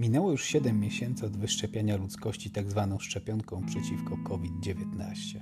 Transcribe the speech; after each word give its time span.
Minęło 0.00 0.30
już 0.30 0.44
7 0.44 0.80
miesięcy 0.80 1.26
od 1.26 1.36
wyszczepienia 1.36 1.96
ludzkości 1.96 2.50
tzw. 2.50 2.88
Tak 2.90 3.02
szczepionką 3.02 3.66
przeciwko 3.66 4.16
COVID-19, 4.16 5.40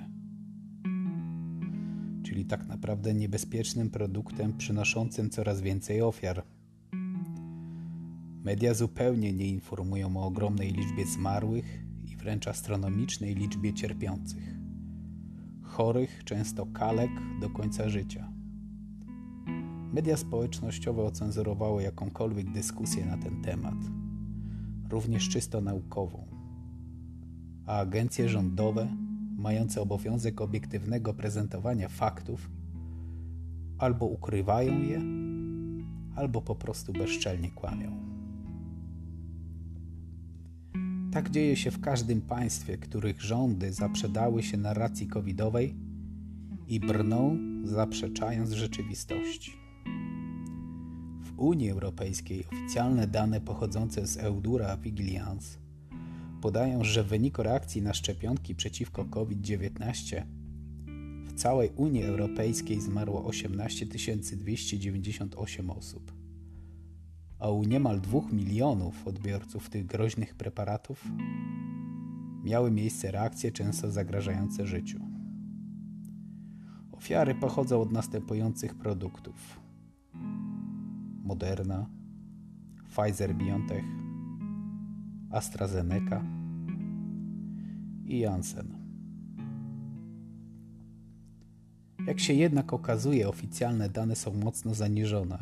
czyli 2.23 2.45
tak 2.45 2.67
naprawdę 2.67 3.15
niebezpiecznym 3.15 3.91
produktem 3.91 4.57
przynoszącym 4.57 5.31
coraz 5.31 5.61
więcej 5.61 6.03
ofiar. 6.03 6.43
Media 8.45 8.75
zupełnie 8.75 9.33
nie 9.33 9.47
informują 9.47 10.17
o 10.17 10.27
ogromnej 10.27 10.73
liczbie 10.73 11.07
zmarłych 11.07 11.85
i 12.05 12.17
wręcz 12.17 12.49
astronomicznej 12.49 13.35
liczbie 13.35 13.75
cierpiących, 13.75 14.55
chorych, 15.63 16.25
często 16.25 16.67
kalek 16.67 17.11
do 17.41 17.51
końca 17.51 17.89
życia. 17.89 18.33
Media 19.93 20.17
społecznościowe 20.17 21.03
ocenzurowały 21.03 21.83
jakąkolwiek 21.83 22.53
dyskusję 22.53 23.07
na 23.07 23.19
ten 23.19 23.43
temat 23.43 24.08
również 24.91 25.29
czysto 25.29 25.61
naukową, 25.61 26.27
a 27.67 27.79
agencje 27.79 28.29
rządowe, 28.29 28.89
mające 29.37 29.81
obowiązek 29.81 30.41
obiektywnego 30.41 31.15
prezentowania 31.15 31.89
faktów, 31.89 32.51
albo 33.79 34.07
ukrywają 34.07 34.83
je, 34.83 35.03
albo 36.17 36.43
po 36.43 36.55
prostu 36.55 36.93
bezczelnie 36.93 37.51
kłamią. 37.51 38.09
Tak 41.13 41.31
dzieje 41.31 41.57
się 41.57 41.71
w 41.71 41.81
każdym 41.81 42.21
państwie, 42.21 42.79
których 42.79 43.23
rządy 43.23 43.73
zaprzedały 43.73 44.43
się 44.43 44.57
narracji 44.57 45.07
covidowej 45.07 45.77
i 46.69 46.81
brną, 46.81 47.39
zaprzeczając 47.65 48.53
rzeczywistości. 48.53 49.68
Unii 51.39 51.71
Europejskiej 51.71 52.45
oficjalne 52.53 53.07
dane 53.07 53.41
pochodzące 53.41 54.07
z 54.07 54.17
Eudura 54.17 54.77
Vigilance 54.77 55.59
podają, 56.41 56.85
że 56.85 57.05
w 57.05 57.09
wyniku 57.09 57.43
reakcji 57.43 57.83
na 57.83 57.95
szczepionki 57.95 58.55
przeciwko 58.55 59.05
COVID-19 59.05 60.23
w 61.25 61.33
całej 61.35 61.71
Unii 61.77 62.05
Europejskiej 62.05 62.81
zmarło 62.81 63.25
18 63.25 63.87
298 63.87 65.71
osób, 65.71 66.13
a 67.39 67.51
u 67.51 67.65
niemal 67.65 68.01
2 68.01 68.21
milionów 68.33 69.07
odbiorców 69.07 69.71
tych 69.71 69.87
groźnych 69.87 70.35
preparatów 70.35 71.05
miały 72.45 72.71
miejsce 72.71 73.11
reakcje 73.11 73.53
często 73.53 73.91
zagrażające 73.91 74.67
życiu. 74.67 75.01
Ofiary 76.93 77.35
pochodzą 77.35 77.81
od 77.81 77.93
następujących 77.93 78.75
produktów 78.75 79.61
Moderna, 81.29 81.87
Pfizer 82.89 83.35
BioNTech, 83.35 83.85
AstraZeneca 85.31 86.25
i 88.05 88.19
Janssen. 88.19 88.69
Jak 92.07 92.21
się 92.21 92.33
jednak 92.33 92.73
okazuje, 92.73 93.29
oficjalne 93.29 93.89
dane 93.89 94.17
są 94.17 94.35
mocno 94.35 94.75
zaniżone. 94.75 95.39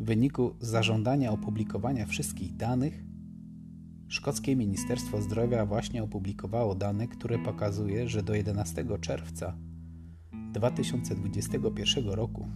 W 0.00 0.04
wyniku 0.04 0.54
zażądania 0.60 1.32
opublikowania 1.32 2.06
wszystkich 2.06 2.56
danych, 2.56 3.04
szkockie 4.08 4.56
Ministerstwo 4.56 5.22
Zdrowia 5.22 5.66
właśnie 5.66 6.02
opublikowało 6.02 6.74
dane, 6.74 7.08
które 7.08 7.38
pokazuje, 7.38 8.08
że 8.08 8.22
do 8.22 8.34
11 8.34 8.84
czerwca 9.00 9.56
2021 10.52 12.08
roku 12.08 12.48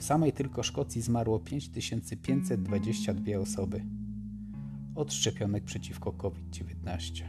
w 0.00 0.04
samej 0.04 0.32
tylko 0.32 0.62
Szkocji 0.62 1.02
zmarło 1.02 1.40
5522 1.40 3.38
osoby 3.38 3.84
od 4.94 5.12
szczepionek 5.12 5.64
przeciwko 5.64 6.12
COVID-19. 6.12 7.22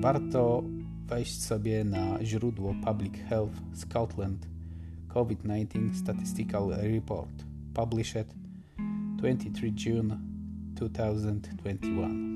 Warto 0.00 0.62
wejść 1.06 1.42
sobie 1.42 1.84
na 1.84 2.24
źródło 2.24 2.74
Public 2.84 3.14
Health 3.28 3.60
Scotland 3.74 4.48
COVID-19 5.08 5.94
Statistical 5.94 6.68
Report 6.70 7.44
published 7.74 8.34
23 9.16 9.72
June 9.86 10.18
2021. 10.74 12.32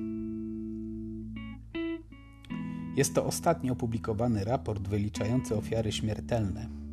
Jest 2.96 3.14
to 3.14 3.24
ostatni 3.24 3.70
opublikowany 3.70 4.44
raport 4.44 4.88
wyliczający 4.88 5.56
ofiary 5.56 5.92
śmiertelne 5.92 6.85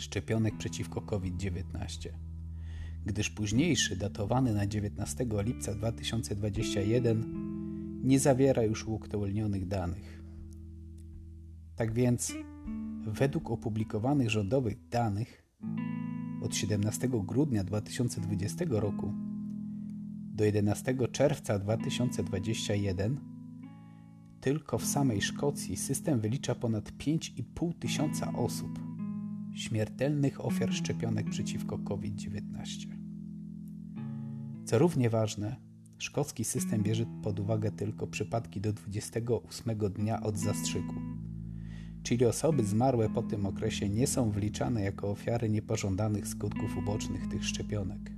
szczepionek 0.00 0.56
przeciwko 0.56 1.00
COVID-19, 1.00 2.08
gdyż 3.06 3.30
późniejszy, 3.30 3.96
datowany 3.96 4.54
na 4.54 4.66
19 4.66 5.26
lipca 5.30 5.74
2021, 5.74 7.50
nie 8.04 8.20
zawiera 8.20 8.62
już 8.62 8.86
uaktualnionych 8.86 9.68
danych. 9.68 10.22
Tak 11.76 11.92
więc, 11.92 12.32
według 13.06 13.50
opublikowanych 13.50 14.30
rządowych 14.30 14.88
danych 14.88 15.46
od 16.42 16.56
17 16.56 17.08
grudnia 17.08 17.64
2020 17.64 18.64
roku 18.68 19.12
do 20.34 20.44
11 20.44 20.94
czerwca 21.12 21.58
2021 21.58 23.20
tylko 24.40 24.78
w 24.78 24.84
samej 24.84 25.20
Szkocji 25.20 25.76
system 25.76 26.20
wylicza 26.20 26.54
ponad 26.54 26.92
5,5 26.92 27.72
tysiąca 27.78 28.32
osób 28.32 28.89
śmiertelnych 29.54 30.44
ofiar 30.44 30.72
szczepionek 30.72 31.30
przeciwko 31.30 31.78
COVID-19. 31.78 32.86
Co 34.64 34.78
równie 34.78 35.10
ważne, 35.10 35.56
szkocki 35.98 36.44
system 36.44 36.82
bierze 36.82 37.04
pod 37.22 37.40
uwagę 37.40 37.70
tylko 37.70 38.06
przypadki 38.06 38.60
do 38.60 38.72
28 38.72 39.78
dnia 39.78 40.22
od 40.22 40.38
zastrzyku, 40.38 40.94
czyli 42.02 42.26
osoby 42.26 42.64
zmarłe 42.64 43.10
po 43.10 43.22
tym 43.22 43.46
okresie 43.46 43.88
nie 43.88 44.06
są 44.06 44.30
wliczane 44.30 44.82
jako 44.82 45.10
ofiary 45.10 45.48
niepożądanych 45.48 46.28
skutków 46.28 46.76
ubocznych 46.76 47.28
tych 47.28 47.44
szczepionek. 47.44 48.12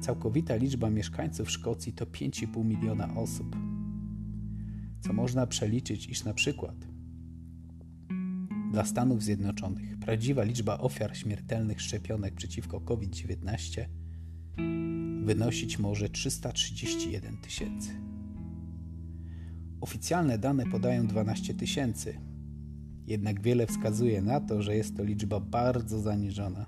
Całkowita 0.00 0.56
liczba 0.56 0.90
mieszkańców 0.90 1.50
Szkocji 1.50 1.92
to 1.92 2.06
5,5 2.06 2.64
miliona 2.64 3.14
osób, 3.14 3.56
co 5.00 5.12
można 5.12 5.46
przeliczyć, 5.46 6.08
iż 6.08 6.24
na 6.24 6.34
przykład 6.34 6.95
dla 8.76 8.84
Stanów 8.84 9.22
Zjednoczonych 9.22 9.98
prawdziwa 9.98 10.42
liczba 10.42 10.78
ofiar 10.78 11.16
śmiertelnych 11.16 11.80
szczepionek 11.80 12.34
przeciwko 12.34 12.80
COVID-19 12.80 13.84
wynosić 15.24 15.78
może 15.78 16.08
331 16.08 17.36
tysięcy. 17.36 17.90
Oficjalne 19.80 20.38
dane 20.38 20.66
podają 20.66 21.06
12 21.06 21.54
tysięcy, 21.54 22.20
jednak 23.06 23.42
wiele 23.42 23.66
wskazuje 23.66 24.22
na 24.22 24.40
to, 24.40 24.62
że 24.62 24.76
jest 24.76 24.96
to 24.96 25.04
liczba 25.04 25.40
bardzo 25.40 26.00
zaniżona. 26.00 26.66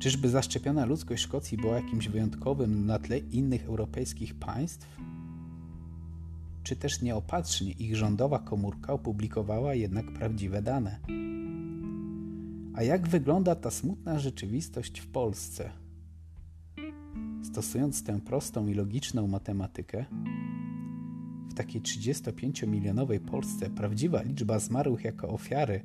Czyżby 0.00 0.28
zaszczepiona 0.28 0.84
ludzkość 0.84 1.22
Szkocji 1.22 1.58
była 1.58 1.76
jakimś 1.76 2.08
wyjątkowym 2.08 2.86
na 2.86 2.98
tle 2.98 3.18
innych 3.18 3.64
europejskich 3.64 4.34
państw? 4.34 5.11
Czy 6.62 6.76
też 6.76 7.02
nieopatrznie 7.02 7.72
ich 7.72 7.96
rządowa 7.96 8.38
komórka 8.38 8.92
opublikowała 8.92 9.74
jednak 9.74 10.12
prawdziwe 10.12 10.62
dane. 10.62 10.98
A 12.74 12.82
jak 12.82 13.08
wygląda 13.08 13.54
ta 13.54 13.70
smutna 13.70 14.18
rzeczywistość 14.18 15.00
w 15.00 15.06
Polsce? 15.06 15.70
Stosując 17.42 18.04
tę 18.04 18.20
prostą 18.20 18.66
i 18.66 18.74
logiczną 18.74 19.26
matematykę, 19.26 20.04
w 21.48 21.54
takiej 21.54 21.82
35-milionowej 21.82 23.20
Polsce 23.20 23.70
prawdziwa 23.70 24.22
liczba 24.22 24.58
zmarłych 24.58 25.04
jako 25.04 25.28
ofiary 25.28 25.84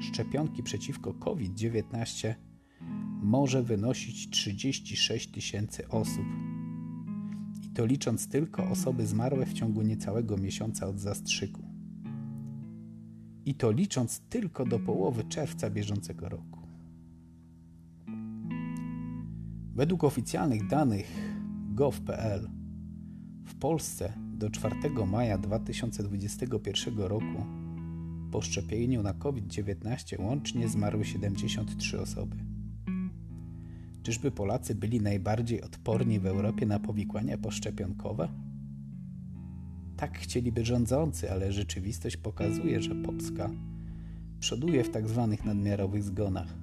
szczepionki 0.00 0.62
przeciwko 0.62 1.14
COVID-19 1.14 2.34
może 3.22 3.62
wynosić 3.62 4.30
36 4.30 5.30
tysięcy 5.30 5.88
osób 5.88 6.24
to 7.74 7.86
licząc 7.86 8.28
tylko 8.28 8.68
osoby 8.68 9.06
zmarłe 9.06 9.46
w 9.46 9.52
ciągu 9.52 9.82
niecałego 9.82 10.36
miesiąca 10.36 10.86
od 10.86 11.00
zastrzyku. 11.00 11.62
I 13.44 13.54
to 13.54 13.70
licząc 13.70 14.20
tylko 14.20 14.66
do 14.66 14.78
połowy 14.78 15.24
czerwca 15.24 15.70
bieżącego 15.70 16.28
roku. 16.28 16.58
Według 19.74 20.04
oficjalnych 20.04 20.68
danych 20.68 21.06
gov.pl 21.74 22.50
w 23.44 23.54
Polsce 23.54 24.12
do 24.34 24.50
4 24.50 24.74
maja 25.06 25.38
2021 25.38 26.98
roku 26.98 27.46
po 28.30 28.42
szczepieniu 28.42 29.02
na 29.02 29.14
COVID-19 29.14 30.20
łącznie 30.20 30.68
zmarły 30.68 31.04
73 31.04 32.00
osoby. 32.00 32.51
Czyżby 34.02 34.30
Polacy 34.30 34.74
byli 34.74 35.00
najbardziej 35.00 35.62
odporni 35.62 36.20
w 36.20 36.26
Europie 36.26 36.66
na 36.66 36.78
powikłania 36.78 37.38
poszczepionkowe? 37.38 38.28
Tak 39.96 40.18
chcieliby 40.18 40.64
rządzący, 40.64 41.32
ale 41.32 41.52
rzeczywistość 41.52 42.16
pokazuje, 42.16 42.82
że 42.82 42.94
Polska 42.94 43.50
przoduje 44.40 44.84
w 44.84 44.90
tak 44.90 45.08
zwanych 45.08 45.44
nadmiarowych 45.44 46.02
zgonach. 46.02 46.54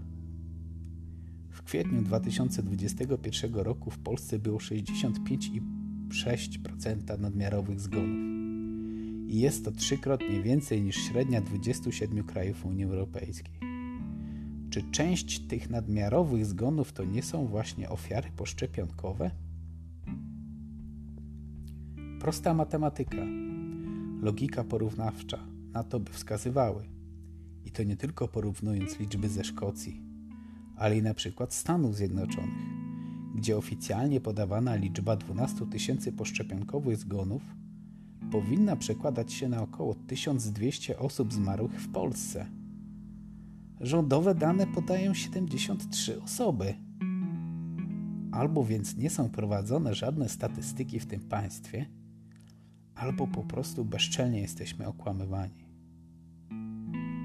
W 1.49 1.63
kwietniu 1.63 2.01
2021 2.01 3.55
roku 3.55 3.91
w 3.91 3.99
Polsce 3.99 4.39
było 4.39 4.57
65,6% 4.57 7.19
nadmiarowych 7.19 7.79
zgonów. 7.79 8.29
I 9.27 9.39
jest 9.39 9.65
to 9.65 9.71
trzykrotnie 9.71 10.41
więcej 10.41 10.81
niż 10.81 10.95
średnia 10.95 11.41
27 11.41 12.23
krajów 12.23 12.65
Unii 12.65 12.83
Europejskiej. 12.83 13.68
Czy 14.69 14.83
część 14.91 15.39
tych 15.39 15.69
nadmiarowych 15.69 16.45
zgonów 16.45 16.93
to 16.93 17.05
nie 17.05 17.23
są 17.23 17.45
właśnie 17.45 17.89
ofiary 17.89 18.29
poszczepionkowe? 18.35 19.31
Prosta 22.19 22.53
matematyka, 22.53 23.25
logika 24.21 24.63
porównawcza 24.63 25.39
na 25.73 25.83
to 25.83 25.99
by 25.99 26.11
wskazywały. 26.11 26.83
I 27.65 27.71
to 27.71 27.83
nie 27.83 27.95
tylko 27.95 28.27
porównując 28.27 28.99
liczby 28.99 29.29
ze 29.29 29.43
Szkocji, 29.43 30.01
ale 30.75 30.97
i 30.97 31.01
na 31.01 31.13
przykład 31.13 31.53
Stanów 31.53 31.95
Zjednoczonych, 31.95 32.67
gdzie 33.35 33.57
oficjalnie 33.57 34.21
podawana 34.21 34.75
liczba 34.75 35.15
12 35.15 35.65
tysięcy 35.65 36.11
poszczepionkowych 36.11 36.97
zgonów 36.97 37.41
powinna 38.31 38.75
przekładać 38.75 39.33
się 39.33 39.49
na 39.49 39.61
około 39.61 39.95
1200 39.95 40.99
osób 40.99 41.33
zmarłych 41.33 41.81
w 41.81 41.91
Polsce. 41.91 42.58
Rządowe 43.81 44.35
dane 44.35 44.67
podają 44.67 45.13
73 45.13 46.21
osoby. 46.21 46.73
Albo 48.31 48.65
więc 48.65 48.97
nie 48.97 49.09
są 49.09 49.29
prowadzone 49.29 49.95
żadne 49.95 50.29
statystyki 50.29 50.99
w 50.99 51.05
tym 51.05 51.19
państwie, 51.19 51.85
albo 52.95 53.27
po 53.27 53.43
prostu 53.43 53.85
bezczelnie 53.85 54.41
jesteśmy 54.41 54.87
okłamywani. 54.87 55.65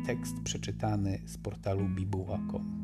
Tekst 0.07 0.41
przeczytany 0.45 1.23
z 1.27 1.39
portalu 1.39 1.89
bibuła.com. 1.89 2.84